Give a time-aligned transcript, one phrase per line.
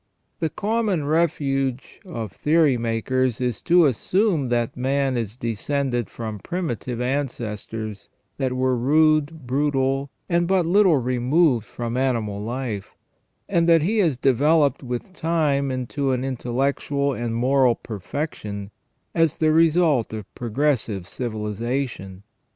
[0.39, 6.99] The common refuge of theory makers is to assume that man is descended from primitive
[6.99, 12.95] ancestors that were rude, brutal, and but little removed from animal life,
[13.47, 18.71] and that he has developed with time into an intellectual and moral perfection
[19.13, 22.23] as the result of progressive civilization.